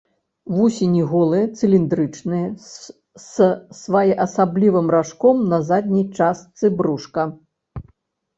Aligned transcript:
Вусені 0.53 1.01
голыя, 1.09 1.49
цыліндрычныя, 1.59 2.47
з 3.27 3.45
своеасаблівым 3.81 4.87
ражком 4.97 5.37
на 5.53 5.61
задняй 5.69 6.05
частцы 6.23 6.65
брушка. 6.83 7.21